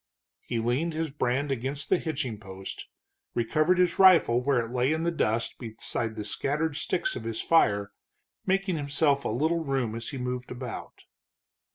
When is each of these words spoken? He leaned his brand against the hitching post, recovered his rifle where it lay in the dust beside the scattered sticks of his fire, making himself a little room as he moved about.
He 0.47 0.57
leaned 0.57 0.93
his 0.93 1.11
brand 1.11 1.51
against 1.51 1.89
the 1.89 1.99
hitching 1.99 2.39
post, 2.39 2.87
recovered 3.35 3.77
his 3.77 3.99
rifle 3.99 4.41
where 4.41 4.65
it 4.65 4.71
lay 4.71 4.91
in 4.93 5.03
the 5.03 5.11
dust 5.11 5.59
beside 5.59 6.15
the 6.15 6.25
scattered 6.25 6.75
sticks 6.75 7.15
of 7.15 7.23
his 7.23 7.39
fire, 7.39 7.91
making 8.43 8.77
himself 8.77 9.23
a 9.25 9.29
little 9.29 9.63
room 9.63 9.93
as 9.93 10.09
he 10.09 10.17
moved 10.17 10.49
about. 10.49 11.03